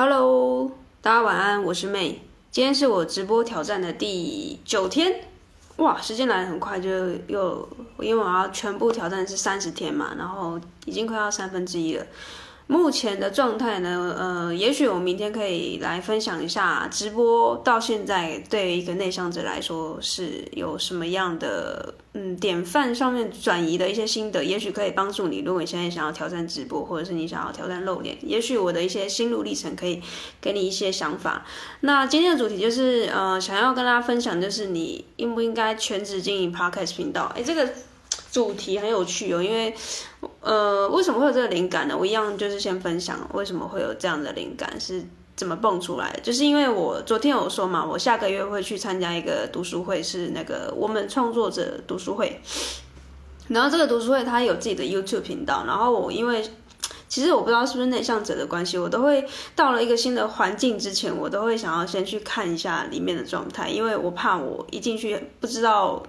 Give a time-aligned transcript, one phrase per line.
[0.00, 0.70] Hello，
[1.02, 2.22] 大家晚安，我是妹。
[2.52, 5.12] 今天是我直播挑战的第九天，
[5.78, 6.88] 哇，时间来的很快，就
[7.26, 7.68] 又
[7.98, 12.06] 因为我要全部挑战是三十天嘛，然后已经快要三分之一了。
[12.70, 25.38] 目前的状态呢，呃，也许我明天可以来分享一下直播到现在对于一个内向者来说是有什么样的嗯典范上面转移的一些心得，也许可以帮助你。
[25.38, 30.02] 如果你现在想要挑战直播，或者是你想要挑战露脸，也许我的一些心路历程可以
[30.38, 31.46] 给你一些想法。
[31.80, 37.32] 那今天的主题就是呃，想要跟大家分享，就是你应不应该全职经营 Podcast 频道？
[37.34, 37.66] 哎，这个。
[38.30, 39.74] 主题很有趣哦，因为，
[40.40, 41.96] 呃，为什么会有这个灵感呢？
[41.98, 45.02] 我一样就是先分享为什么会有这样的灵感是
[45.34, 52.40] 怎么蹦出来，就是因为我昨天有说嘛，我下个月会去参加一个读书会，是那个我们创作者读书会。
[53.48, 56.44] 然后这个读书会它有自己的 YouTube 频道，然后我因为
[57.08, 59.26] 其实我不知道是不是内向者的关系，我都会
[59.56, 66.02] 到了一个新的环境之前，我都会想要先去看一下里面的状态，因为我怕我一进去不知道。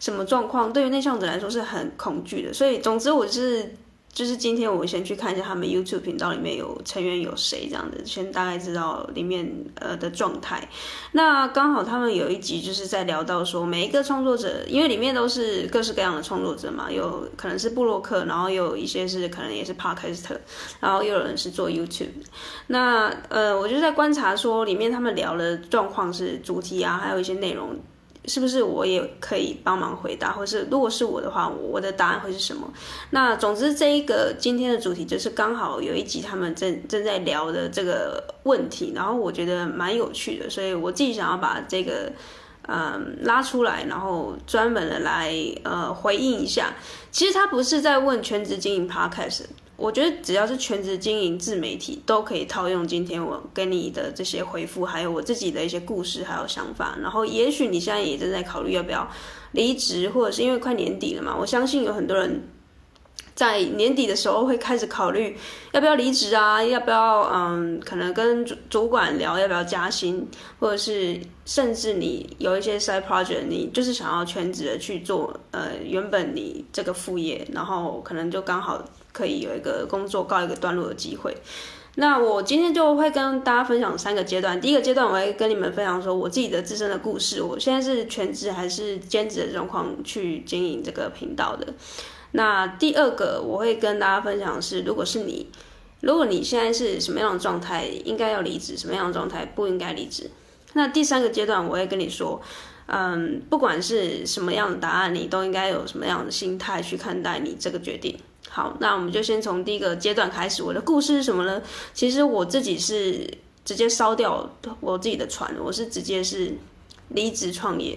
[0.00, 0.72] 什么状况？
[0.72, 3.72] 对于内向者来说是很恐惧的，所以总之我是
[4.12, 10.68] 就是今天我先去看一下他们 YouTube 频道里面有成员有谁这样的，先大概知道里面呃的状态。
[11.12, 20.38] 那刚好他们有一集就是在聊到说每一个创作者，因为里面都是各式各样的创作者嘛，有可能是布洛克，然后有一些是可能也是 Podcaster，
[20.80, 22.08] 然后又有人是做 YouTube。
[22.66, 27.78] 那呃我就在观察说里面他们聊的状况是主题啊，还有一些内容。
[28.30, 32.72] 是不是我也可以帮忙回答，或是如果是我的话，我的答案会是什么？
[33.10, 42.12] 那总之这一个今天的主题就是刚好有一集他们正正在聊的这个问题，然后我觉得蛮有趣的，所以我自己想要把这个
[42.68, 46.72] 嗯拉出来，然后专门的来呃回应一下。
[47.10, 49.46] 其实他不是在问全职经营 Podcast。
[49.80, 56.98] 我觉得只要是全职经营自媒体，都可以套用今天我跟你的这些回复，还有我自己的一些故事，还有想法。
[57.00, 59.08] 然后，也许你现在也正在考虑要不要
[59.52, 62.42] 离职，或者是因为快年底了嘛，我相信有很多人
[63.34, 65.34] 在年底的时候会开始考虑
[65.72, 78.84] 要不要离职啊，要不要嗯，可能跟主主管聊要不要加薪，或者是甚至你有一些 side project，你就是想要全职的去做，呃，原本你这个副业，然后可能就刚好。
[79.20, 81.36] 可以有一个工作告一个段落的机会。
[81.96, 84.58] 那我今天就会跟大家分享三个阶段。
[84.60, 87.42] 第一个阶段，我会跟你们分享说我自己的自身的故事。
[87.42, 91.74] 我现在是全职还是兼职的状况去经营这个频道的。
[92.32, 95.48] 那第二个，我会跟大家分享是，如果是你，
[96.00, 100.30] 如果你现在是什么样的状态，应该要离职；什么样的状态不应该离职。
[100.74, 102.40] 那第三个阶段，我会跟你说，
[102.86, 108.16] 嗯，不管是什么样的答案，你都应该有什么样的心态去看待你这个决定。
[108.52, 110.60] 好，那我们就先从第一个阶段开始。
[110.60, 111.62] 我的故事是什么呢？
[111.94, 113.32] 其实我自己是
[113.64, 114.50] 直接烧掉
[114.80, 116.52] 我自己的船，我是直接是
[117.10, 117.96] 离职创业，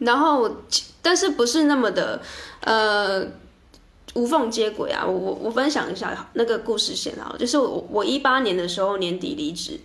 [0.00, 0.50] 然后
[1.00, 2.20] 但是不是那么的
[2.62, 3.24] 呃
[4.14, 5.06] 无缝接轨啊。
[5.06, 9.78] 我我我分享一下那个故事线啊，就是我我一八年的时候年底离职，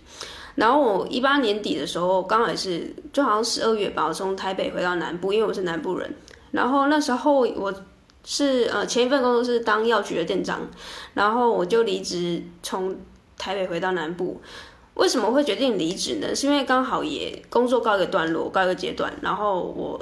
[0.56, 6.12] 然后我一八年底的时候刚好也是就好像十二月吧，我从台北回到南部，因为我是南部人，
[6.50, 7.72] 然后那时候我。
[8.24, 10.60] 是呃，前一份工作是当药局的店长，
[11.14, 12.96] 然后我就离职，从
[13.38, 14.40] 台北回到南部。
[14.94, 16.34] 为什么会决定离职呢？
[16.34, 19.98] 是因为刚好也工作告一个段落，告一个阶段，然后我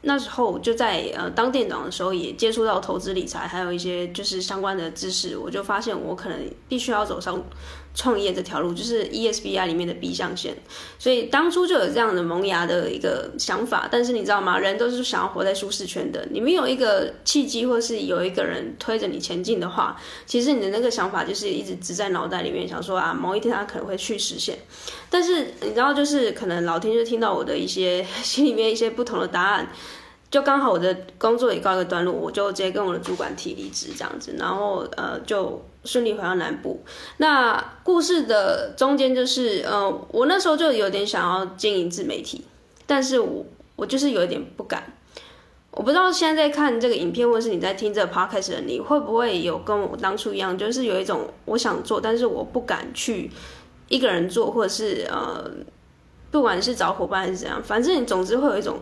[0.00, 7.40] 那时候就在呃当店长的时候也接触到投资理财，还有一些就是相关的知识，我就发现我可能必须要走上。
[7.94, 10.54] 创业这条路就是 ESBI 里面的 B 象限，
[10.98, 13.86] 所以当初就有这样的萌芽的一个想法。
[13.90, 14.58] 但是你知道吗？
[14.58, 16.26] 人都是想要活在舒适圈的。
[16.30, 24.58] 你没有一个契机，或是有一个人推着你前进的话，其实你的那个想法就是一直植在脑袋里面，想说啊，某一天他可能会去实现。
[25.10, 29.70] 但是你知道，就是可能老天就听到我的一些 心里面一些不同的答案。
[30.30, 36.82] 就刚好我的工作也告一个段落，我就直接跟我的主管提离职这样子，然后呃就顺利回到南部。
[37.16, 42.44] 那故事的中间就是呃我那时候就有点想要经营自媒体，
[42.86, 43.44] 但是我
[43.76, 44.82] 我就是有一点不敢。
[45.70, 53.30] 我不知道现在在看这个影片，或是你在听这个 podcast 的你会不会有跟我当初一样，就是有一种我想做，但是我不敢去
[53.88, 55.50] 一个人做，或者是呃
[56.30, 58.78] 不管是找伙伴还是怎样，反正你总之会有一种。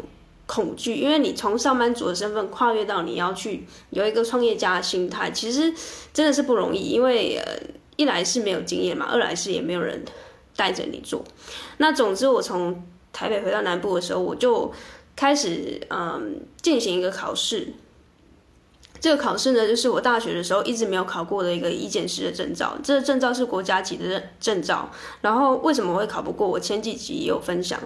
[0.50, 5.72] 恐惧，因为你从上班族的身份跨越到你要去有一个创业家的心态，其实
[6.12, 6.88] 真的是不容易。
[6.88, 7.56] 因为呃，
[7.94, 10.04] 一来是没有经验嘛，二来是也没有人
[10.56, 11.22] 带着你做。
[11.76, 14.72] 那总之，我从台北回到南部的时候，我就
[15.14, 17.72] 开始嗯进行一个考试。
[19.00, 22.76] 这个考试呢，就是我大学的时候一直没有考过的一个医检师的证照。
[22.82, 24.90] 这个证照是国家级的证照。
[25.20, 26.48] 然后为什么会考不过？
[26.48, 27.80] 我前几集也有分享。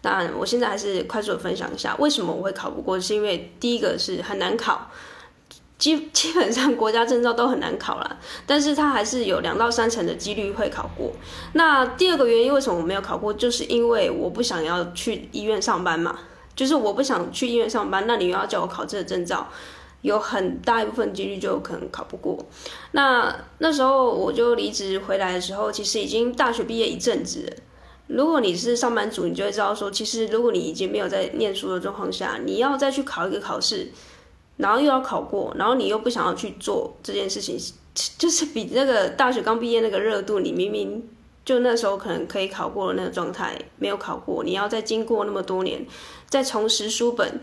[0.00, 3.00] 当然，我现在还是快速的分享一下，为什么我会考不过？
[3.00, 4.90] 是因为第一个是很难考。
[5.78, 11.12] 基基本上国家证照都很难考啦，但是它还是有两到三成的几率会考过。
[11.52, 16.18] 那第二个原因为什么我没有考过，就是因为我不想要去医院上班嘛，
[16.56, 19.46] 就是我不想去医院上班，那你又要叫我考这个证照，
[20.02, 22.44] 有很大一部分几率就可能考不过。
[22.90, 27.52] 那那时候我就离职回来的时候，其实已经大学毕业一阵子了。
[28.08, 33.88] 如果你是上班族，你就会知道说，其实如果你已经没有在念书的状况下，你要再去考一个考试。
[34.56, 37.56] 然后又要考过，然后你又不想要去做这件事情，
[38.18, 41.08] 就是比那个大学刚毕业那个热度，你明明
[41.44, 45.86] 就那时候可能可以考过的那个状态，没有考过，你要再经过那么多年，
[46.28, 47.40] 再重拾书本，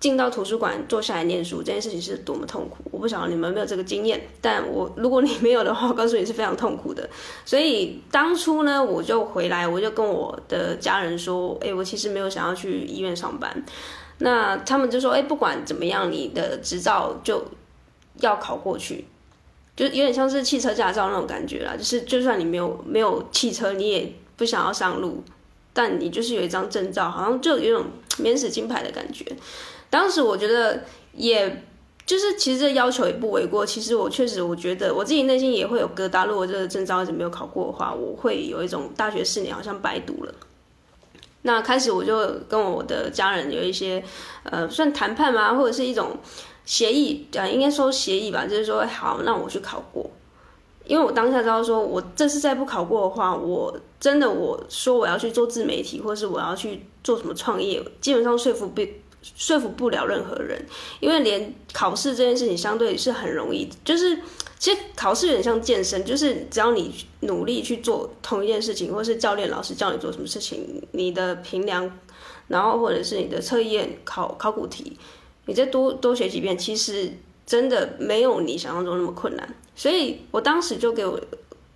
[0.00, 2.78] 进到图书馆坐下来念书，这件事情是多么痛苦。
[2.90, 7.06] 我不晓得你们有没有这个经验，但我如果你没有的话，我告诉你是非常痛苦的。
[7.44, 13.62] 所以当初呢，我就回来，我就跟我的家人说，哎，我其实没有想要去医院上班。
[14.22, 17.42] 那他们就说：“哎，不管怎么样，你的执照就
[18.20, 19.06] 要考过去，
[19.74, 21.74] 就有点像是汽车驾照那种感觉啦。
[21.76, 25.22] 就是就算你没有没有汽车，你也不想要上路，
[25.72, 27.86] 但你就是有一张证照，好像就有一种
[28.18, 29.24] 免死金牌的感觉。
[29.90, 30.82] 当时我觉得，
[31.12, 31.64] 也
[32.06, 33.66] 就是其实这要求也不为过。
[33.66, 36.26] 其实我确实我觉得我自己内心也会有疙瘩。
[36.26, 40.34] 如果这个证照一直没有考过的话，我会有一种大学四年好像白读了。”
[41.42, 42.14] 那开始我就
[42.48, 44.04] 跟我的家人有一些，
[44.42, 45.54] 呃，算谈判吗？
[45.54, 46.16] 或者是一种
[46.66, 50.10] 协议，呃，应该说协议吧，就是说好，那我去考过，
[50.84, 58.82] 因为我当下知道说，我这次再不考过的话，我真的我说我要去做自媒体，或是我要去做什么创业，基本上说服不
[59.22, 60.64] 说服不了任何人，
[61.00, 64.18] 因为连考试这件事情相对是很容易，就是。
[64.60, 71.98] 其实考试有点像健身，就是只要你努力去做同一件事情，或是教练老师教你做什么事情，你的评量，
[72.46, 74.98] 然后或者是你的测验考考古题，
[75.46, 77.10] 你再多多学几遍，其实
[77.46, 79.54] 真的没有你想象中那么困难。
[79.74, 81.18] 所以我当时就给我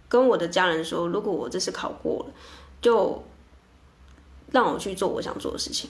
[0.06, 2.34] 跟我的家人说，如果我这次考过了，
[2.82, 3.24] 就
[4.50, 5.88] 让我去做我想做的事情。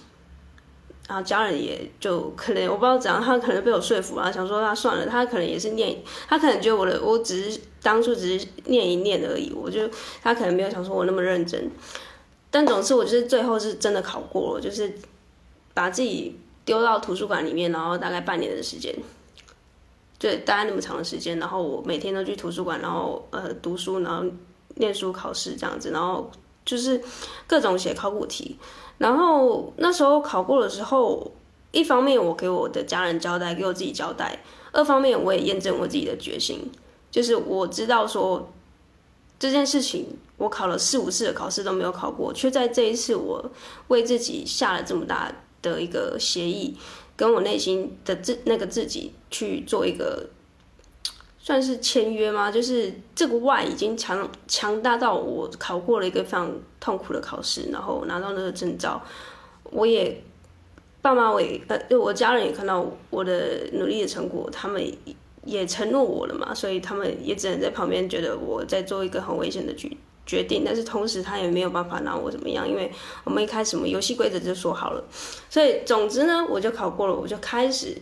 [1.06, 5.96] 然后家人也就可能我不知道怎样，他可能被我说服了，想说他算了，他可能也是念，
[6.28, 9.88] 他可能觉得我的我只是当初只是念一念而已，我就
[10.22, 11.70] 他可能没有想说我那么认真。
[12.50, 14.92] 但总之，我就是最后是真的考过了，就是
[15.74, 18.94] 把自己丢到图书馆里面，然后大概半年的时间，
[20.18, 24.24] 就大概那么长的时间，然后我每天都去图书馆，然后呃读书，然后
[24.76, 26.30] 念书考试这样子，然后
[26.64, 27.02] 就是
[27.46, 28.56] 各种写考古题。
[28.98, 31.32] 然后那时候考过的时候，
[31.72, 34.38] 一方面我给我的家人交代，给我自己交代；
[34.72, 36.70] 二方面我也验证我自己的决心，
[37.10, 38.52] 就是我知道说
[39.38, 43.50] 这件事情，我考了四五次的考试都没有考过，却在这一次我
[43.88, 46.76] 为自己下了这么大的一个协议，
[47.16, 50.28] 跟我内心的自那个自己去做一个。
[51.44, 52.50] 算是签约吗？
[52.50, 56.50] 就是这个 why 已经强强大到我考过了一个非常
[56.80, 58.98] 痛苦的考试，然后拿到那个证照。
[59.64, 60.18] 我也
[61.02, 64.82] 爸妈，我也呃，我家人也看到我的努力的成果，他们
[65.44, 72.90] 也承诺我了嘛，所以他们也只能在旁边觉得我在做一个很危险的决决定，但是同时他也没有办法拿我怎么样，因为
[73.22, 75.04] 我们一开始我们游戏规则就说好了，
[75.50, 77.94] 所以总之呢，我就考过了，我就开始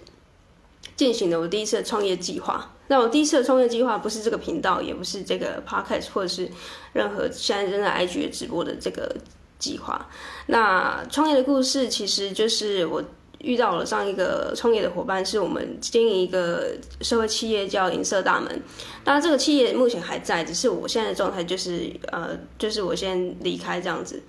[1.02, 2.72] 进行了我第一次的创业计划。
[2.86, 6.48] 那我第一次的创业计划不是这个频道，也不是这个 podcast，或者是
[6.92, 9.12] 任何现在正在 IG 直播的这个
[9.58, 10.08] 计划。
[10.46, 13.02] 那创业的故事其实就是我
[13.40, 18.62] 遇到了上一个创业的伙伴，是我们经营一个社会企业叫银色大门。
[19.02, 24.22] 当然，这个企业目前还在，只是我现在的状态就是呃，就是我先离开这样子。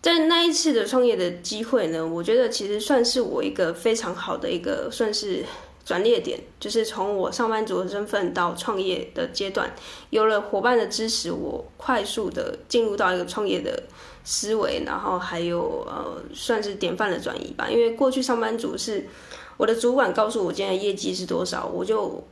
[0.00, 5.44] 在那一次的创业的机会呢，我觉得其实算是我一个非常好的一个算是。
[5.84, 9.74] 转捩点就是从我上班族的身份到创业的阶段，
[10.10, 13.82] 有了伙伴的支持，我快速的进入到一个创业的
[14.22, 17.68] 思维，然后还有呃，算是典范的转移吧。
[17.68, 19.08] 因为过去上班族是
[19.56, 22.22] 我的主管告诉我今天的业绩是多少，我就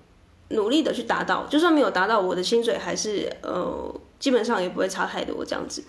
[0.50, 5.82] 努力的去达到，就算没有达到，我的薪水还是呃，基本上也不会差太多这样子。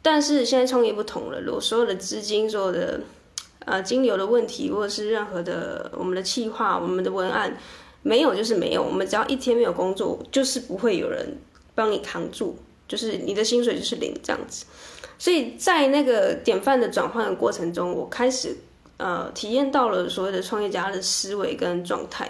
[0.00, 3.00] 但是现在创业不同了，我所有的资金，所有的。
[3.66, 7.56] 呃，金流的问题，或者是任何的我们的企划、我们的文案，
[8.02, 8.82] 没有就是没有。
[8.82, 11.36] 我们只要一天没有工作，就是不会有人
[11.74, 12.56] 帮你扛住，
[12.88, 14.64] 就是你的薪水就是零这样子。
[15.18, 18.56] 所以在那个典范的转换的过程中，我开始
[18.96, 22.28] 呃体验到了所谓的创业家的思维跟状态。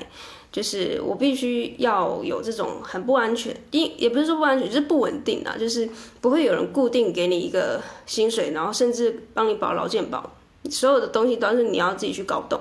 [0.53, 5.89] 就是我必须要有这种很不安全，因也不是说不安全，就是不稳定啊，就是
[6.21, 10.29] 不会有人固定给你一个薪水，然后甚至帮你保劳健保，
[10.71, 12.61] 所有的东西都是你要自己去搞懂，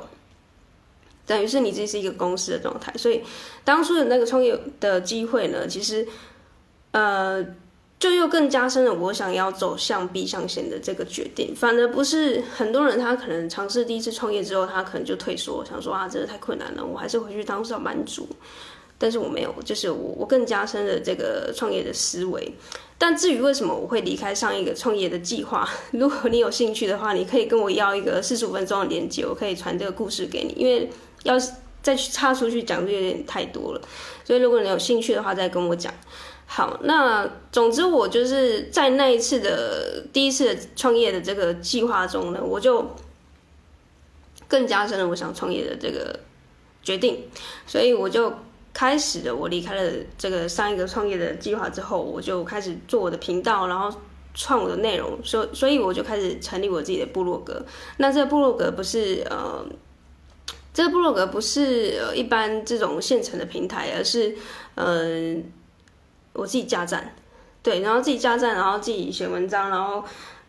[1.25, 2.91] 等于是你自己是一个公司的状态。
[2.97, 3.21] 所以
[3.63, 6.07] 当初的那个创业的机会呢，其实，
[6.91, 7.45] 呃。
[7.99, 18.25] 就又更加深了我想要走向 B 象限的这个决定，反而不是很多人他可能尝试第一次创业之后，他可能就退缩，想说啊，真的太困难了，我还是回去当上班族。
[18.99, 22.53] 但是我没有，就是我我更加深了这个创业的思维。
[22.97, 30.89] 但至于为什么我会离开上一个创业的计划， 如果你有兴趣的话，你可以跟我要一个四十五分钟的连接，我可以传这个故事给你，因为
[31.23, 31.35] 要
[31.81, 33.81] 再去插出去讲就有点太多了，
[34.25, 35.93] 所以如果你有兴趣的话，再跟我讲。
[36.45, 42.85] 好，那总之我就是在那一次的第一次创业的这个计划中呢，我就
[44.47, 46.19] 更加深了我想创业的这个
[46.81, 47.23] 决定，
[47.67, 48.33] 所以我就
[48.73, 49.35] 开始了。
[49.35, 53.91] 我离开了这个上一个创业的计划之后，我就开始做我的频道，然后
[54.33, 57.65] 创我的内容，所所以我就开始成立我自己的部落格。
[57.97, 59.65] 那这个部落格不是呃，
[60.73, 64.35] 这个部落格不是呃一般这种现成的平台，而是。
[64.75, 65.35] 呃
[66.31, 67.13] 我自己加站，
[67.61, 70.01] 对，然后自己加站，然后自己写文章，然后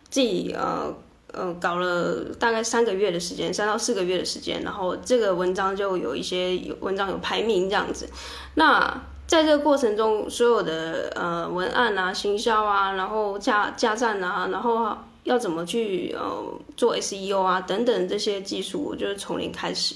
[0.08, 0.94] 自己呃
[1.32, 8.08] 呃搞了大概三个月的时间，三到四个月的时间，然后这个文章就有一些有文章有排名这样子。
[8.54, 16.42] 那在这个过程中，所有的呃文案啊、行销啊，然后加加站啊，然后要怎么去呃
[16.76, 19.94] 做 SEO 啊等等这些技术，我就是从零开始。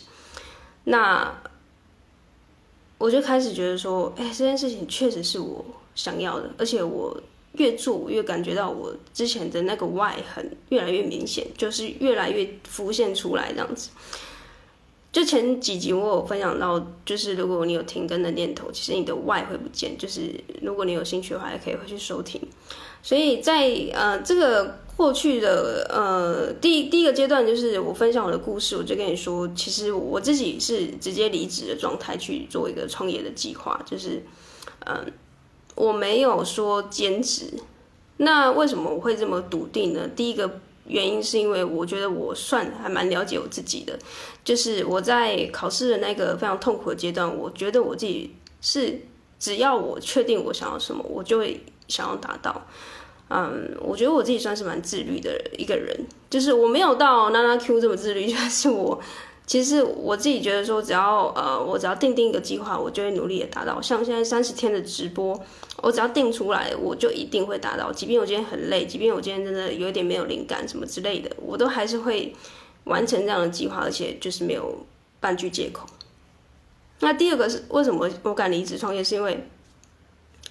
[0.85, 1.35] 那
[2.99, 5.65] 我就开始觉得说，哎，这件事情确实是我
[5.97, 7.21] 想要的，而且我
[7.55, 13.91] 越做，我越感觉到我之前的那个 why 很越来越明显，就是越来越浮现出来这样子。
[15.13, 19.97] 就前几集我有分享到，就是如果你有停更的念头，其实你的外会不见。
[19.97, 22.41] 就是如果你有兴趣的话，也可以回去收听。
[23.03, 24.79] 所以在呃这个。
[24.97, 34.23] 过去的呃，第第一个阶段就是我分享我的故事，我就跟你说，其实我自己是直接离职的状态去做一个创业的计划，就是
[34.87, 35.05] 嗯、
[35.75, 37.53] 我没有说兼职。
[38.19, 40.09] 那为什么我会这么笃定呢？
[40.15, 43.99] 第一个原因是因为我觉得我算还蛮了解我自己的，
[44.45, 49.01] 就是我在考试的那个非常痛苦的阶段，我觉得我自己是
[49.41, 52.67] 只要我确定我想要什么，我就会想要达到。
[53.31, 59.01] 嗯，我觉得我自己算是蛮自律的一个人，就是我没有到娜娜 Q 这么自律， 就是我
[59.47, 63.81] 其实我自己觉得说，只要呃我只要定定一个计划，我就会努力的达到。
[63.81, 65.39] 像现在三十天的直播，
[65.83, 67.93] 我只要定出来，我就一定会达到。
[67.93, 72.35] 即便我今天很累，即便我今天真的有一点没有灵感什么之类的，我都还是会
[72.85, 74.85] 完成这样的计划，而且就是没有
[75.21, 75.87] 半句借口。
[77.01, 79.47] 那第二个是为什么我敢离职创业，是因为。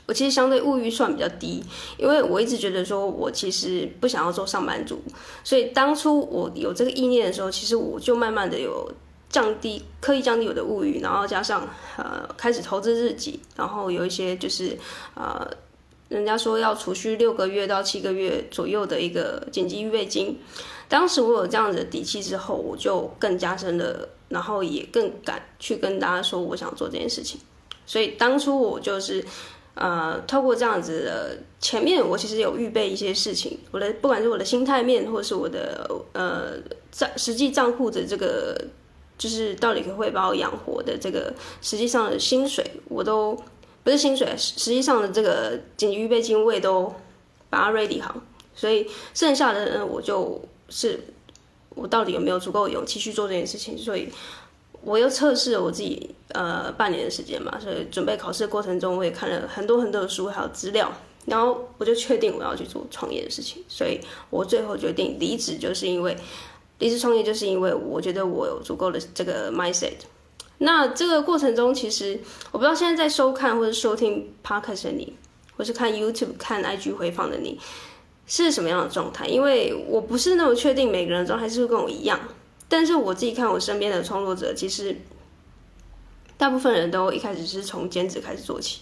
[0.06, 1.64] 我其实相对物欲算比较低，
[1.98, 5.02] 因为我一直觉得说，我其实不想要做上班族，
[5.46, 8.92] 所以当初我有这个意念的时候，其实我就慢慢的有
[9.30, 14.78] 降低，刻意降低我的物欲，然后加上呃开始投资自己，然后有一些就是
[15.16, 15.50] 呃
[16.10, 20.38] 人家说要储蓄六个月到七个月左右的一个紧急预备金，
[20.90, 27.40] 当时我有这样子的底气之后，我就更加深了，然后也更敢去跟大家说我想做这件事情，
[27.86, 29.24] 所以当初我就是。
[29.76, 36.54] 呃，透过这样子的前面，我其实有预备一些事情，我的不管是我的心态面，或是我的呃
[36.92, 38.56] 账实际账户的这个，
[39.18, 43.36] 就是到底可不可以把我养活的这个实际上的薪水，我都
[43.84, 46.94] 不是薪水，实际上的这个紧急预备金我也都
[47.50, 48.16] 把它 ready 好，
[48.54, 50.40] 所以剩下的呢，我就
[50.70, 51.00] 是
[51.70, 54.08] 我到底有没有足够勇气去做这件事情，所以。
[54.86, 60.92] 我又测试了我自己，呃，半年的时间嘛，所以准备考试的过程中，我也看了很多很多的书，还有资料，
[61.26, 64.00] 然后我就确定我要去做创业的事情，所以
[64.30, 66.18] 我最后决定离职，就是因为
[66.80, 69.94] 离职创业，就是因为我觉得我有足够的这个 mindset。
[70.58, 72.20] 那这个过程中，其实
[72.52, 75.14] 我不知道现在在收看或者收听 podcast 的你，
[75.58, 77.60] 或是看 YouTube 看 IG 回放的你，
[78.28, 79.28] 是什么样的状态？
[79.28, 82.20] 因为我不是那么确定每个人的状态是不是跟我一样。
[82.74, 84.96] 但是我自己看我身边的创作者，其实
[86.38, 88.82] 大部分人都一开始是从兼职开始做起，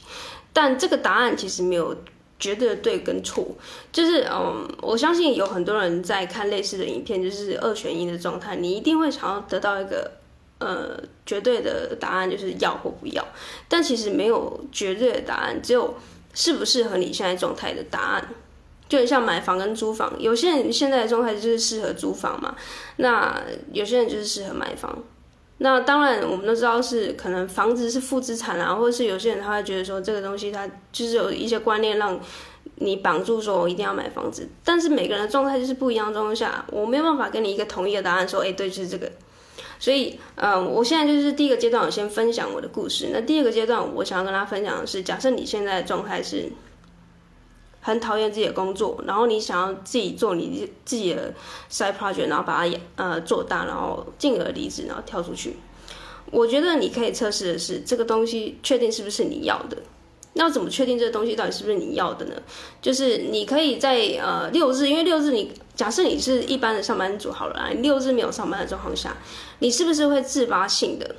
[0.54, 1.94] 但这个答案其实没有
[2.40, 3.46] 绝对的对跟错，
[3.92, 10.10] 就是嗯，我相信有很多人在看类似的影片，就是二选一的状态，你一定会想要得到一个
[10.60, 13.28] 呃绝对的答案，就是要或不要，
[13.68, 15.96] 但其实没有绝对的答案，只有
[16.34, 18.30] 适不适合你现在状态的答案。
[18.92, 22.54] 就很像买房跟租房，有些人现在的状态就是适合租房嘛，
[22.98, 25.02] 那有些人就是适合买房。
[25.60, 32.20] 那当然，我们都知道是可能房子是负资产啊，或者是有些人他会觉得说这个东西他就是有一些观念让
[32.76, 34.46] 你绑住，说我一定要买房子。
[34.66, 39.10] 但是每个人的状态就是不一样的状况下，我没有办法给你一个统一的答案，说哎，对，就是这个。
[39.80, 43.08] 所以，嗯，我现在就是第一个阶段，我先分享我的故事。
[43.14, 46.52] 那第二个阶段，我想要跟大家分享的是，假设你现在的状态是。
[47.82, 51.34] 很讨厌自己的工作，然后你想要自己做你自己的
[51.70, 55.58] side project，然后把它呃做大，然后进而离职，然后跳出去。
[56.32, 59.76] 我觉得你可以测试的是这个东西确定是不是你要的。
[60.34, 62.36] 那怎么确定这个东西到底是不是你要的呢？
[62.82, 69.18] 就是你可以在呃六日，因为六日你假设你是一般的上班族好了，你六日没有上班的状况下，
[69.60, 71.16] 你是不是会自发性的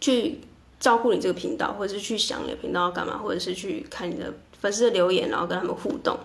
[0.00, 0.40] 去
[0.80, 4.32] 照顾你这个频道，或者是去想你的频道要干嘛，或者是去看你的。
[4.60, 6.18] 粉丝的留言，然后跟他们互动，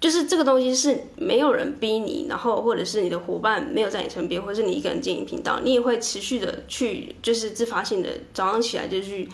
[0.00, 9.28] 就是这个东西是没有人逼你，然后或者是你的伙伴没有在你身边，或者是你一个人经营频道，你也会持续的去，就是自发性的早上起来就去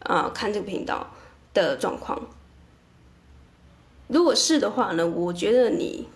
[0.00, 1.12] 啊、看这个频道
[1.52, 2.20] 的状况。
[4.08, 6.06] 如果是的话呢，我觉得你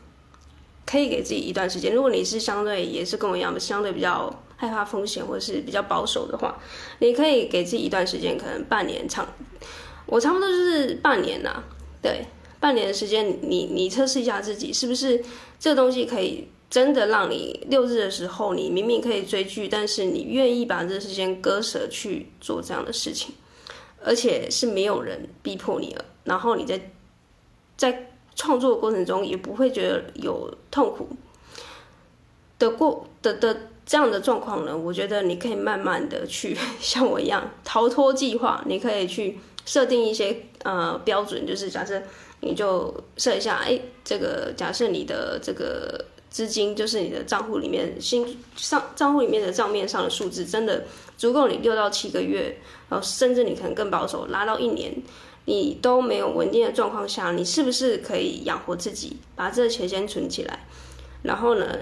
[0.86, 1.92] 可以给自己一段时间。
[1.92, 6.56] 如果你是相对也是跟我一样的，相对比较害怕风险或者是比较保守的话，
[7.00, 9.26] 你可以给自己一段时间，可能半年长，
[10.06, 11.62] 我差不多就是半年呐、
[12.02, 12.24] 对，
[12.58, 15.22] 半年的时间，你你测试一下自己是不是
[15.58, 23.34] 这个东西可以真的让你六日的时候，你明明可以追剧，但是你愿意把这时间割舍去做这样的事情，
[24.02, 26.90] 而且是没有人逼迫你了，然后你在
[27.76, 31.08] 在创作过程中也不会觉得有痛苦
[32.58, 34.74] 的过的的这样的状况呢？
[34.74, 39.38] 我觉得你可以慢慢的去像我一样逃脱计划，你可以去。
[39.66, 42.02] 设定一些呃标准，就是假设
[42.40, 50.84] 你就设一下，哎、这个假设你的这个资金，就是你的账户里面新上账户里面的账面上的数字，真的
[51.16, 54.94] 足够你六到七个月，然后甚至你可能更保守，拉到一年，
[55.44, 60.66] 你都没有稳定的状况下，你是不是可以养活自己，把这个钱先存起来？
[61.22, 61.78] 然后呢，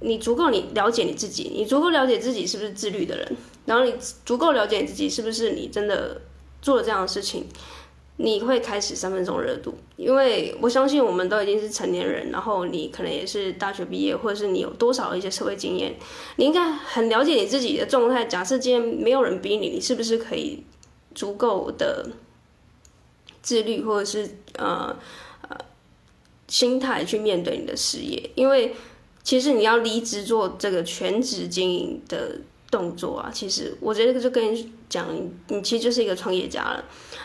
[0.00, 6.22] 你足够你了解你自己，你足够了解自己是不是自律的人，然后你足够了解你自己是不是你真的。
[6.62, 7.46] 做了这样的事情，
[8.16, 15.96] 你会开始三分钟热度，因为我相信我们都已经是成年人，然后你可能也是大学毕业，或者是你有多少一些社会经验，
[16.36, 18.26] 你应该很了解你自己的状态。
[18.26, 20.62] 假设今天没有人逼你，你是不是可以
[21.14, 22.10] 足够的
[23.40, 24.94] 自律，或者是呃
[25.48, 25.56] 呃
[26.46, 28.30] 心态去面对你的事业？
[28.34, 28.74] 因为
[29.22, 32.40] 其实你要离职做这个全职经营的。
[32.70, 35.06] 动作啊，其实我觉得就跟你讲，
[35.48, 36.84] 你其实就是一个创业家了。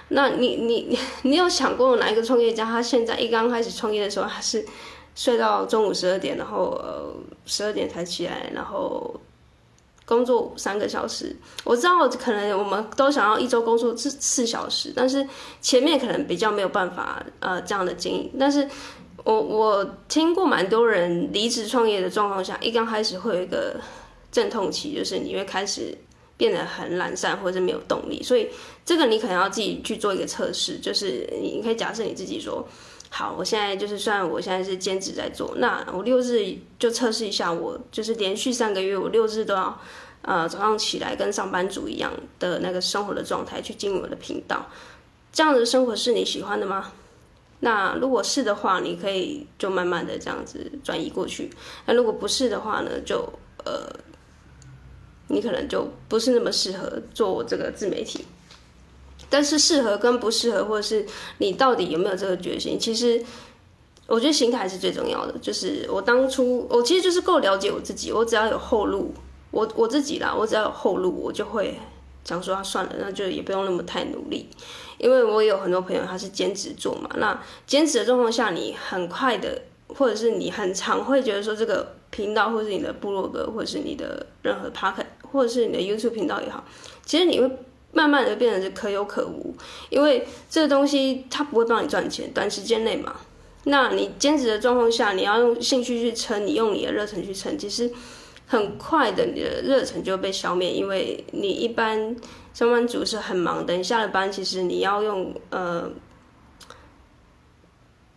[0.09, 4.65] 那你你 你有想过哪一个创业家，他现在一刚开始创业的时候，他是
[5.13, 7.13] 睡到中午十二点，然后呃
[7.45, 9.19] 十二点才起来，然后
[10.05, 11.35] 工作三个小时。
[11.63, 15.27] 我知道可能我们都想要一周工作四四小时，但是
[15.61, 18.31] 前面可能比较没有办法呃这样的经营。
[18.39, 18.67] 但是
[19.23, 23.79] 我我听过蛮多人离职创业的状况下，一刚开始会有一个。
[24.35, 25.97] 阵痛期就是你会开始
[26.35, 28.49] 变得很懒散，或者是没有动力，所以
[28.83, 32.67] 这个你可能要自己去做一个测试，就是你可以假设你自己说，
[33.09, 39.79] 好，我现在就是算我现在是兼职在做，那我六日就测试一下，我就是连续三个月，我六日都要
[40.23, 44.69] 呃早上起来跟上班族一样的那个生活的状态去经营我的频道，
[45.31, 46.91] 这样的生活是你喜欢的吗？
[47.61, 51.49] 那如果是的话，你可以就慢慢的这样子转移过去，
[51.85, 53.31] 那如果不是的话呢，就
[53.63, 53.89] 呃。
[55.27, 58.23] 你可能就不是那么适合做这个自媒体，
[59.29, 61.05] 但是适合跟不适合，或者是
[61.39, 63.23] 你到底有没有这个决心，其实
[64.05, 65.33] 我觉得心态是最重要的。
[65.39, 69.11] 就是我当初，我其实就是够了解我自己，我只要有后路，
[69.49, 71.79] 我我自己啦，我只要有后路，我就会
[72.23, 74.47] 想说啊，算了，那就也不用那么太努力，
[74.99, 81.95] 因为我有很多朋友他是兼职做嘛，那兼职的状况下，你很快的，或者是你很常会觉得说这个。
[82.11, 85.03] 频道，或是你的部落格，或者是你的任何 pocket
[85.35, 86.63] 或者是你的 YouTube 频道也好，
[87.05, 87.51] 其实你会
[87.91, 89.53] 慢慢的变成是可有可无，
[89.89, 93.15] 因为这个东西它不会帮你赚钱，短时间内嘛。
[93.65, 97.91] 那你兼职的状况下，你要用兴趣去撑，你用你的热忱去撑，其实
[98.47, 102.15] 很快的你的热忱就被消灭，因为你一般
[102.53, 105.91] 上班族是很忙的，你下了班，其实你要用呃。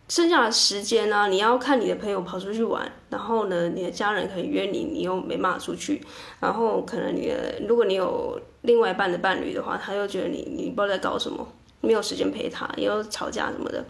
[0.09, 6.01] 剩下的时间呢，你要看你的朋友跑出去玩，然后呢，你的家人可以约你，你又没办法出去，
[6.39, 11.47] 然后可能你的，如果你有另外一半的伴侣的话，他又觉得你你不知道在搞什么，
[11.81, 13.85] 没有时间陪他，也有吵架什么的，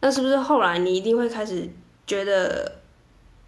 [0.00, 1.66] 那是不是后来你一定会开始
[2.06, 2.80] 觉得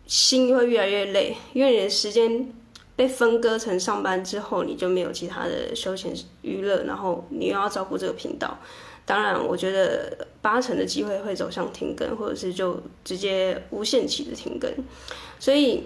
[0.07, 2.51] 心会越来越累，因为你的时间
[2.97, 8.59] 被分割成上班之后，你就没有其他的休闲娱乐，然后你又要照顾这个频道。
[9.07, 14.71] 当然，我觉得八成的机会会走向停更，或者是就直接无限期的停更。
[15.39, 15.83] 所以，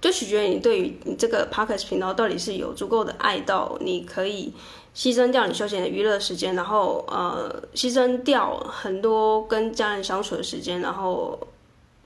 [0.00, 4.52] 就取决于你对于你这个 Podcast 频道到底是有足够的爱到你可以
[4.94, 11.38] 牺牲掉你休闲的娱乐时间，然后呃牺牲掉很多跟家人相处的时间，然后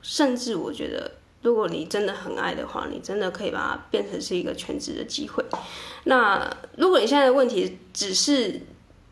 [0.01, 1.11] 甚至我觉得，
[1.43, 5.45] 如果你真的很爱的话，你真的可以把它变成是一个全职的机会。
[6.05, 8.61] 那如果你现在的问题只是，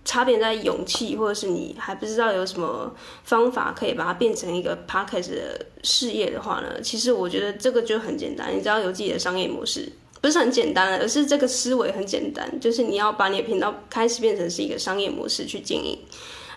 [0.04, 6.78] 差别在勇气，或者是你还不知道有什么方法可以把它变成一个 podcast 的事业的话呢？
[6.82, 9.90] 其实我觉得这个就很简单，你只要有自己的商业模式，
[10.20, 15.98] 不是很简单，而是这个思维很简单，就是你要把你的频道开始变成是一个商业模式去经营。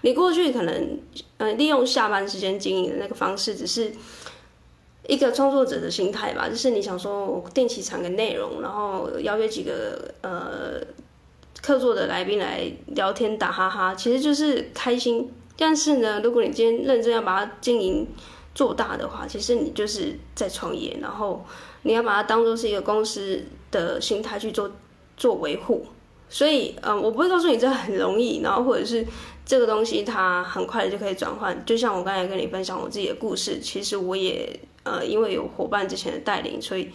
[0.01, 0.99] 你过去可能
[1.37, 3.93] 呃利用下班时间经营的那个方式，只是
[5.07, 10.85] 一个创作者的心态吧，就是你想说我定期产个内容，然后邀约几个呃。
[11.67, 12.63] 客座的来宾来
[12.95, 15.29] 聊天打哈哈，其实就是开心。
[15.57, 18.07] 但是呢，如果你今天认真要把它经营
[18.55, 21.43] 做大的话，其实你就是在创业，然后
[21.81, 24.71] 你要把它当做是一个公司的心态去做
[25.17, 25.85] 做维护。
[26.29, 29.05] 所以，嗯，我不会告诉你这很容易，然后或者是
[29.45, 31.65] 这个东西它很快就可以转换。
[31.65, 36.89] 就像我刚才跟你分享我自己的故事，其实我也呃因为有伙伴之前的带领，所以。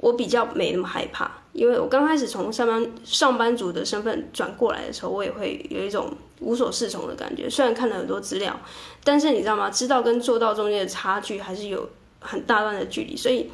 [0.00, 7.48] 我比较没那么害怕，因为我刚开始从上班上班族的身份转过来的时候，我也会有一种无所适从的感觉。
[7.48, 8.54] 虽然看了很多资料，
[9.02, 9.70] 但是你知道吗？
[9.70, 11.88] 知道跟做到中间的差距还是有
[12.20, 13.16] 很大段的距离。
[13.16, 13.50] 所以，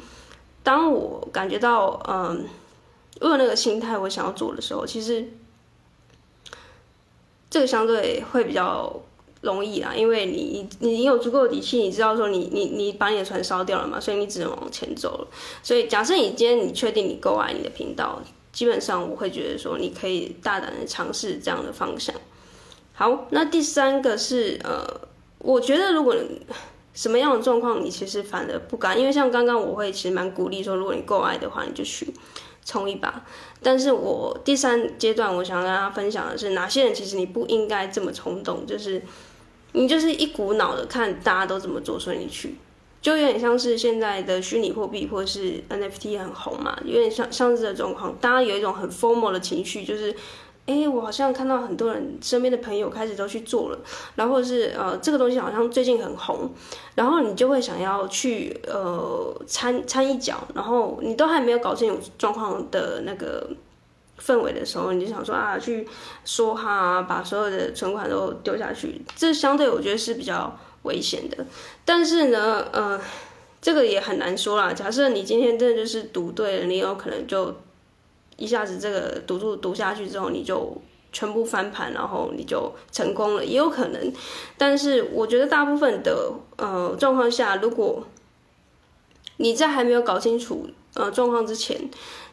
[0.63, 2.45] 当我感觉到嗯，
[3.21, 5.25] 我有那个心态，我想要做的时候，其实
[7.49, 9.01] 这个相对会比较。
[9.41, 15.27] 容易啦，因为你你你有足够的底气，你知道说你你你把你的船烧掉了嘛，所以你只能往前走了。
[15.63, 18.21] 所以假设你今天你确定你够爱你的频道，
[18.53, 22.13] 基本上我会觉得说你可以大胆的尝试这样的方向。
[22.93, 24.85] 好，那第三个是呃，
[25.39, 26.15] 我觉得如果
[26.93, 32.13] 什么样的状况你其实反而不敢，因为像刚刚我会其实蛮鼓励说，如果你够爱的话，你就去
[32.63, 33.25] 冲一把。
[33.63, 39.01] 但是我第三阶段我想跟大家分享的是，哪些人其实你不应该这么冲动，就是。
[39.73, 42.55] 你就是一股脑的看大家都怎么做，所以你去，
[43.01, 50.13] 就有点像是现在的虚拟货币或者是 NFT 很红嘛，有点像像是这种状况，大家有一种很 formal 的情绪，就是，
[50.65, 53.79] 哎、我好像看到很多人身边的朋友开始都去做了，
[54.15, 56.51] 然后是呃这个东西好像最近很红，
[56.95, 63.49] 然后你就会想要去呃参参一脚，然后你都还没有搞清楚状况的那个。
[64.21, 65.87] 氛围的时候，你就想说啊，去
[66.23, 71.45] 说哈，把所有的存款都丢下去，这相对我觉得是比较危险的。
[71.83, 73.01] 但是呢，呃，
[73.61, 74.71] 这个也很难说啦。
[74.73, 77.55] 假设你今天真的就是赌对了，你有可能就
[78.37, 80.75] 一下子这个赌注赌下去之后，你就
[81.11, 84.13] 全部翻盘，然后你就成功了，也有可能。
[84.57, 88.03] 但是我觉得大部分的呃状况下，如果
[89.37, 91.89] 你在还没有搞清楚呃状况之前，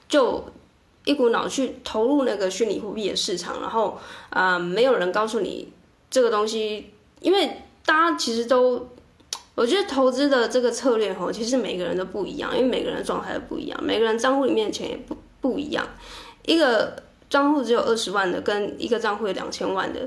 [0.09, 0.45] 就
[1.09, 5.67] 一股脑去投入那个虚拟货币的市场，然后啊、没有人告诉你
[6.11, 6.91] 这个东西，
[7.23, 8.87] 因为大家其实都，
[9.55, 15.83] 我觉得投资的这个策略哈，其实每个人都不一样，因为每个人的状态不一样，每个人账户里面的钱也不不一样。
[16.45, 20.07] 一个账户只有二十万的，跟一个账户有两千万的，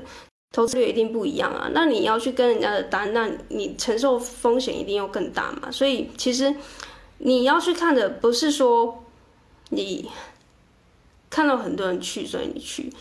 [0.52, 1.68] 投资率一定不一样啊。
[1.74, 5.68] 那你要去跟人家的单，那你承受风险一定要更大嘛。
[5.68, 6.54] 所以其实
[7.18, 9.02] 你要去看的不是说
[9.70, 10.08] 你。
[11.32, 12.92] 看到很多人去，所以你去。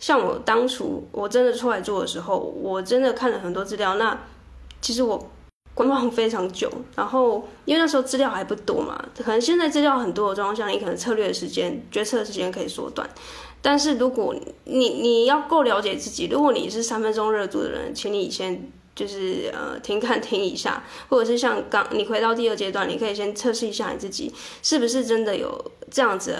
[0.00, 3.94] 像我当初我真的出来做的时候，我真的看了很多资料。
[3.94, 4.18] 那
[4.80, 5.30] 其实我
[5.74, 13.08] 观望非常久，然后因为那时候资料还不多嘛，可能现在资料很多的状况下，你可能策略的时间、决策的时间可以缩短。
[13.62, 26.36] 但是如果你你要够了解自己，如果你是三分钟热度的人，请你先就是呃停看停一下，或者是像刚你回到第二阶段，你可以先测试一下你自己是不是真的有这样子。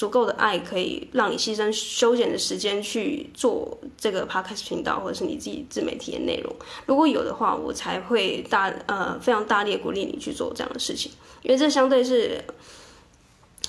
[0.00, 6.50] 足够的爱可以让你牺牲休闲的时间去做这个 podcast 频道，或者是你自己自媒体的内容。
[6.86, 12.42] 如果有的话，我才会大呃非常大力鼓励你去做这样的事情，因为这相对是。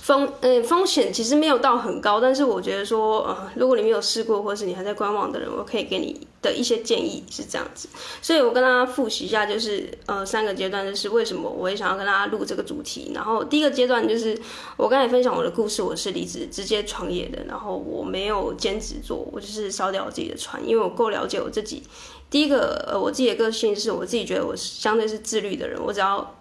[0.01, 7.87] 风嗯，风险其实没有到很高，但是我觉得说，呃，如果你没有试过，或者是你还在观望的人，我可以给你的一些建议是这样子。
[8.19, 13.11] 所以我跟大家复习一下，就是呃三个阶段，就是为什么我也想要跟大家录这个主题。
[13.13, 14.35] 然后第一个阶段就是
[14.75, 21.83] 我刚才分享我的故事，我是离职直接创业的，然后我没有兼职做，我就是烧掉我自己的船，因为我够了解我自己。
[22.31, 26.37] 第一个呃，我自己的个性是我自己觉得我相对是自律的人，我只要。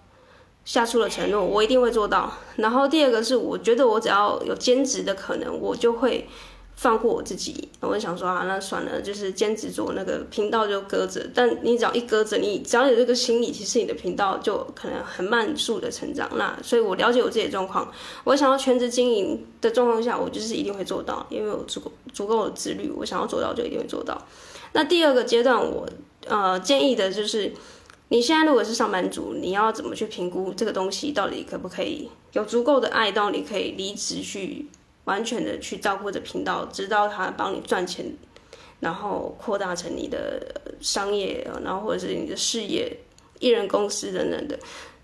[0.65, 2.33] 下出了承诺，我一定会做到。
[2.57, 6.29] 然后第二个是，我觉得我只要有兼职的可能，我就会
[6.77, 7.69] 放过我自己。
[7.81, 11.27] 我就想说啊，那算了，就是兼职做那个频道就搁着。
[11.35, 16.31] 但你只要一搁着，你只要有这个心理，其实你的频道就可能很慢速的成长。
[16.37, 17.91] 那所以我了解我自己的状况，
[18.25, 24.17] 我想要全职经营的状况下，我就是一定会做到，因为我足够足够的自律，我想要做到就一定会做到。
[24.73, 25.89] 那第二个阶段，我
[26.29, 27.53] 呃建议的就是。
[28.13, 34.67] 你现在如果是上班族，你要怎么去评估这个东西到底可不可以有足够的爱到你可以离职去
[35.05, 38.05] 完全的去照顾着频道，直到他帮你赚钱，
[38.81, 40.45] 然后扩大成你的
[40.81, 42.97] 商业，然后或者是你的事业、
[43.39, 44.59] 艺人公司等等的。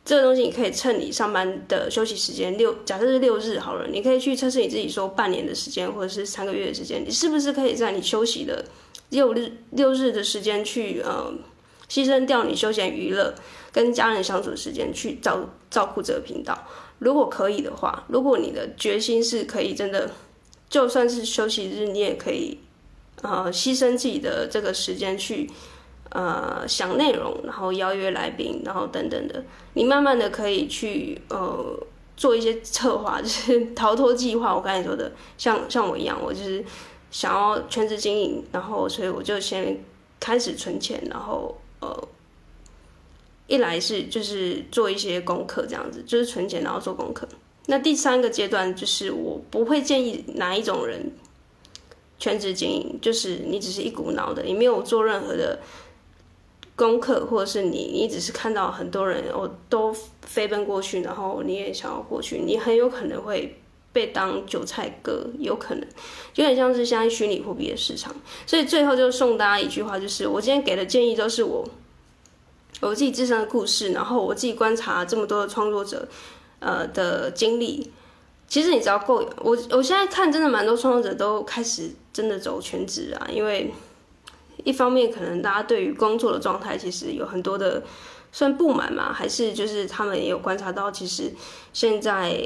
[0.04, 8.64] 这个东西你可以趁你上班的休息时间六，假设是六日好了，你可以去测试你自己，说半年的时间或者是三个月的时间，你是不是可以在你休息的
[9.10, 11.32] 六日六日的时间去呃。
[11.88, 13.34] 牺牲掉你休闲娱乐
[13.72, 15.38] 跟家人相处的时间去照
[15.70, 16.58] 照顾这个频道，
[16.98, 20.10] 如果可以的话，如果你的决心是可以真的，
[20.68, 22.58] 就算是休息日，你也可以，
[23.22, 25.48] 呃，牺牲自己的这个时间去，
[26.10, 29.44] 呃，想内容，然后邀约来宾，然后等等的，
[29.74, 31.78] 你慢慢的可以去，呃，
[32.16, 34.54] 做一些策划， 就是逃脱计划。
[34.54, 36.64] 我刚才说的，像像我一样，我就是
[37.10, 39.84] 想要全职经营，然后所以我就先
[40.18, 41.56] 开始存钱，然后。
[41.86, 42.08] 呃，
[43.46, 47.28] 一来是就是做一些功课，这样子就是存钱，然后做功课。
[47.66, 51.12] 那第三个阶段就是我不会建议哪一种人
[52.18, 55.58] 全职经营，就是你只是一股脑的，你没有做任何的
[56.74, 63.56] 功课，或者是你你只是看到很多人哦都飞奔过去，然后你也想要过去，你很有可能会
[63.96, 65.82] 被当韭菜割，有可能
[66.34, 68.14] 有点像是现在虚拟货币的市场，
[68.46, 71.66] 所以最后就送大家一句话，就是我今天给的建议都是我
[72.82, 76.06] 我自己自身的故事，然后我自己观察这么多的创作者
[76.58, 77.90] 呃的经历。
[78.46, 83.72] 其实你只要够，我我现在看真的蛮多创作者都开始真的走全职啊，因为
[84.64, 87.82] 一方面可能大家对于工作的状态其实有很多的
[88.30, 91.32] 算不满嘛，还是就是他们也有观察到，其实
[91.72, 92.38] 现在。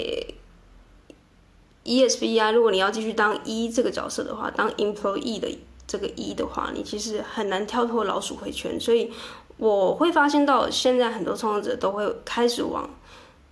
[1.83, 5.49] ESB 啊，如果你要继续当一、这个角色的话，当 employee 的
[5.87, 8.79] 这个一、的话，你其实很难跳脱老鼠回圈。
[8.79, 9.11] 所以
[9.57, 12.89] 我会发现到现在很多创作者都会开始往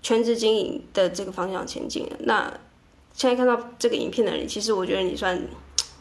[0.02, 2.06] 全职经营的这个方向前进。
[2.20, 2.52] 那
[3.14, 5.42] 现在看到这个影片的人，其实我觉得你算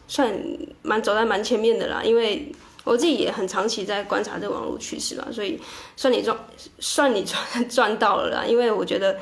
[0.09, 0.37] 算
[0.81, 2.51] 蛮走在蛮前面的啦，因为
[2.83, 5.59] 我自己也很长期在观察这个网络趋势嘛，所以
[5.95, 6.37] 算你赚
[6.79, 9.17] 算你赚赚到了啦，因为我觉得。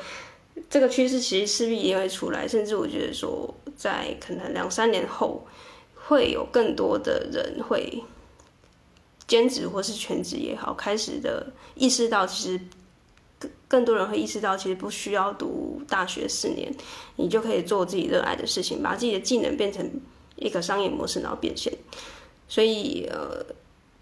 [0.70, 5.46] 这个趋势其实势必也会出来，甚至我觉得说，在可能两三年后，
[5.94, 8.02] 会有更多的人会
[9.28, 12.60] 兼职或是全职也好，开始的意识到，其实
[13.38, 16.74] 更更多人会意识到，其实不需要读大学四年，
[17.16, 19.88] 你就可以做自己热爱的事情，把自己的技能变成
[20.36, 21.72] 一个商业模式，然后变现。
[22.48, 23.44] 所以，呃，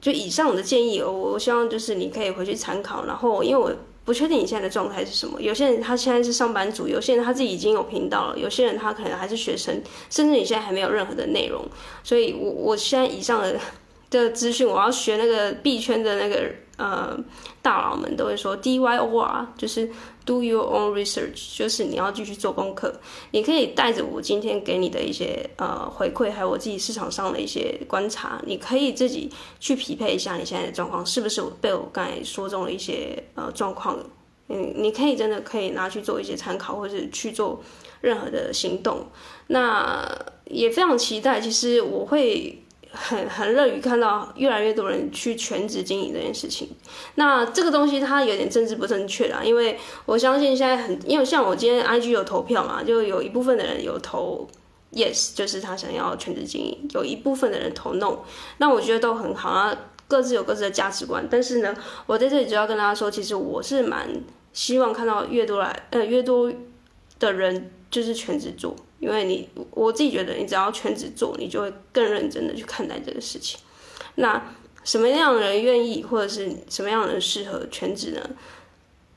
[0.00, 3.74] 就以上的建议，我我希望就是你可以回去参考，然后因为我。
[4.04, 5.40] 不确定你现在的状态是什么？
[5.40, 11.64] 有些人他现在是上班族，有些人他自己已经有频道了，有些人他可能还是学生，甚至你现在还没有任何的内容。
[12.02, 13.58] 所以我，我现在以上的
[14.22, 17.18] 的资讯，我要学那个币圈的那个呃
[17.62, 19.90] 大佬们都会说 DYOR，就是
[20.24, 22.94] Do your own research，就是你要继续做功课。
[23.32, 33.98] 你可以带着我今天给你的一些呃回馈，还有我自己市场上的一些观察，你可以自己去匹配一下你现在的状况是不是我被我刚才说中了一些呃状况。
[34.48, 37.62] 嗯，你可以真的可以拿去做一些参考，或者去做
[38.02, 39.06] 任何的行动。
[39.46, 40.06] 那
[40.44, 42.60] 也非常期待，其实我会。
[42.94, 46.68] 很 很乐于看到越来越多人去全职经营这件事情。
[47.16, 54.46] 那这个东西它有点政治不正确啦，因为我相信现在很，因为像我今天 IG 有投票嘛，就有一部分的人有投
[54.92, 58.18] yes，就是他想要全职经营；有一部分的人投 no。
[58.58, 59.76] 那我觉得都很好啊，
[60.06, 61.26] 各自有各自的价值观。
[61.30, 61.74] 但是呢，
[62.06, 64.08] 我在这里就要跟大家说，其实我是蛮
[64.52, 66.52] 希望看到越多来呃越多
[67.18, 68.74] 的人就是全职做。
[68.98, 73.60] 因为你，我自己觉得，你只要全职做，你就会更认真的去看待这个事情。
[74.16, 74.42] 那
[74.82, 78.30] 什么样的人愿意，或者是什么样的人适合全职呢？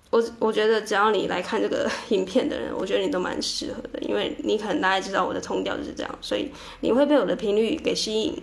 [0.10, 8.42] 我我觉得，只要你来看这个 影片的人，我觉得你都蛮适合的，因为你可能大家知道我的通调就是这样，所以你会被我的频率给吸引，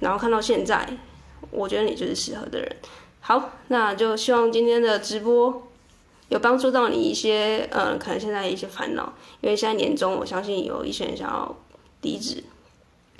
[0.00, 0.88] 然后看到现在，
[1.50, 2.76] 我觉得你就是适合的人。
[3.20, 5.65] 好，那就希望今天的直播。
[6.28, 11.56] 有帮助到你一些，呃，可能现在一些烦恼，因为现在年终，我相信有一些人想要
[12.02, 12.42] 离职。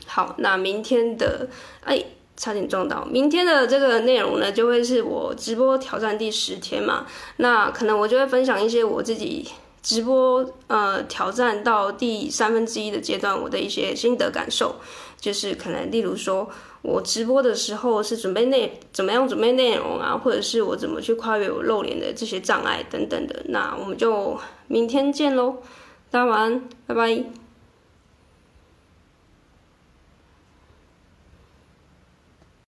[0.07, 1.49] 好，那明天的，
[1.85, 2.03] 哎，
[2.37, 3.05] 差点撞到。
[3.05, 7.07] 明天的这个内容呢，就会是我直播挑战第十天嘛。
[7.39, 9.49] 那可能我就会分享一些我自己
[9.83, 14.77] 直播呃挑战到第三分之一的阶段，我的一些心得感受。
[15.19, 16.49] 就是可能例如说
[16.87, 23.43] 我直播的时候是准备内怎么样准备内容啊，或者是我怎么去跨越我露脸的这些障碍等等的。
[23.49, 25.57] 那我们就明天见喽，
[26.11, 27.46] 大家晚安，拜拜。